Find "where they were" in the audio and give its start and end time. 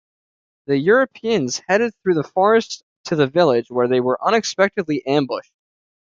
3.69-4.17